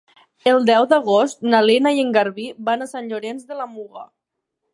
[0.51, 4.09] El deu d'agost na Lena i en Garbí van a Sant Llorenç de la Muga.